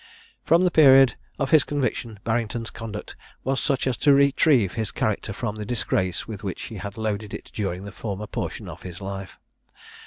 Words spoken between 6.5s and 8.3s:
he had loaded it during the former